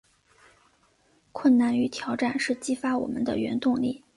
[1.31, 4.03] 困难与挑战是激发我们的原动力